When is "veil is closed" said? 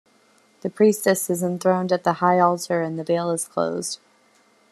3.03-3.99